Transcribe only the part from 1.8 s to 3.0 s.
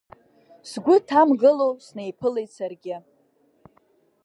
снеиԥылеит саргьы.